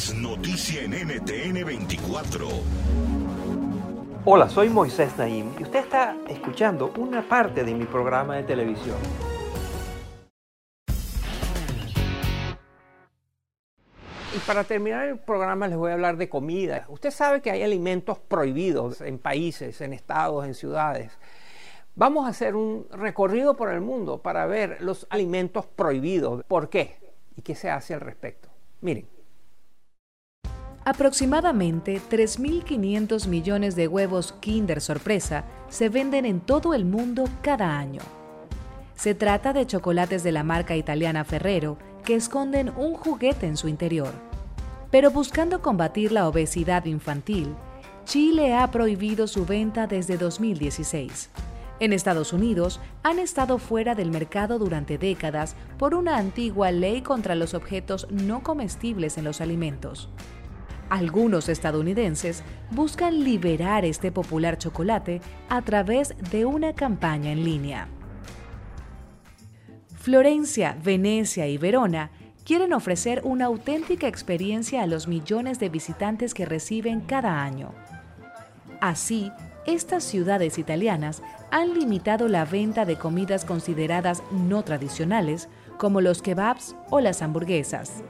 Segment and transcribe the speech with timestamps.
[0.00, 2.48] es noticia en NTN 24.
[4.24, 8.96] Hola, soy Moisés Naim y usted está escuchando una parte de mi programa de televisión.
[14.34, 16.86] Y para terminar el programa les voy a hablar de comida.
[16.88, 21.12] Usted sabe que hay alimentos prohibidos en países, en estados, en ciudades.
[21.94, 26.42] Vamos a hacer un recorrido por el mundo para ver los alimentos prohibidos.
[26.44, 26.96] ¿Por qué?
[27.36, 28.48] ¿Y qué se hace al respecto?
[28.80, 29.19] Miren.
[30.84, 38.00] Aproximadamente 3.500 millones de huevos Kinder Sorpresa se venden en todo el mundo cada año.
[38.96, 43.68] Se trata de chocolates de la marca italiana Ferrero que esconden un juguete en su
[43.68, 44.12] interior.
[44.90, 47.54] Pero buscando combatir la obesidad infantil,
[48.04, 51.28] Chile ha prohibido su venta desde 2016.
[51.78, 57.34] En Estados Unidos han estado fuera del mercado durante décadas por una antigua ley contra
[57.34, 60.08] los objetos no comestibles en los alimentos.
[60.90, 67.86] Algunos estadounidenses buscan liberar este popular chocolate a través de una campaña en línea.
[69.94, 72.10] Florencia, Venecia y Verona
[72.44, 77.72] quieren ofrecer una auténtica experiencia a los millones de visitantes que reciben cada año.
[78.80, 79.30] Así,
[79.66, 86.74] estas ciudades italianas han limitado la venta de comidas consideradas no tradicionales, como los kebabs
[86.90, 88.02] o las hamburguesas.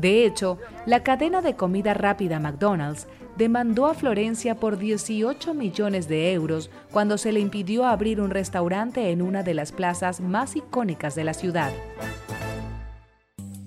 [0.00, 6.32] De hecho, la cadena de comida rápida McDonald's demandó a Florencia por 18 millones de
[6.32, 11.14] euros cuando se le impidió abrir un restaurante en una de las plazas más icónicas
[11.14, 11.72] de la ciudad.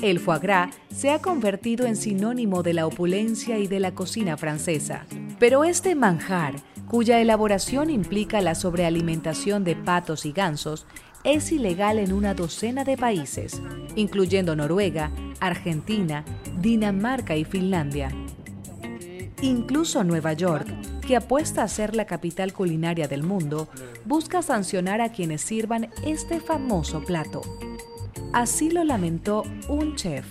[0.00, 4.36] El foie gras se ha convertido en sinónimo de la opulencia y de la cocina
[4.36, 5.06] francesa.
[5.40, 6.54] Pero este manjar,
[6.86, 10.86] cuya elaboración implica la sobrealimentación de patos y gansos,
[11.24, 13.60] es ilegal en una docena de países,
[13.96, 16.24] incluyendo Noruega, Argentina,
[16.58, 18.10] Dinamarca y Finlandia.
[19.40, 20.66] Incluso Nueva York,
[21.06, 23.68] que apuesta a ser la capital culinaria del mundo,
[24.04, 27.42] busca sancionar a quienes sirvan este famoso plato.
[28.32, 30.26] Así lo lamentó un chef.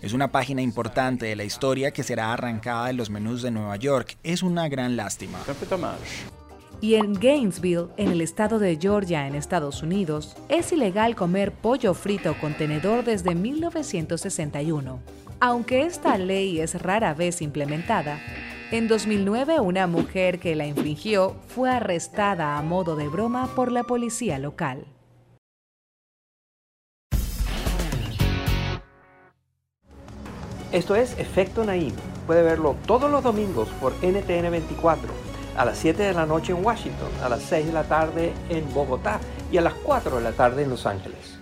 [0.00, 3.76] Es una página importante de la historia que será arrancada de los menús de Nueva
[3.76, 4.16] York.
[4.22, 5.38] Es una gran lástima.
[6.82, 11.94] Y en Gainesville, en el estado de Georgia, en Estados Unidos, es ilegal comer pollo
[11.94, 14.98] frito con tenedor desde 1961.
[15.38, 18.18] Aunque esta ley es rara vez implementada,
[18.72, 23.84] en 2009 una mujer que la infringió fue arrestada a modo de broma por la
[23.84, 24.84] policía local.
[30.72, 31.92] Esto es Efecto Naim.
[32.26, 36.64] Puede verlo todos los domingos por NTN 24, a las 7 de la noche en
[36.64, 39.20] Washington, a las 6 de la tarde en Bogotá
[39.50, 41.41] y a las 4 de la tarde en Los Ángeles.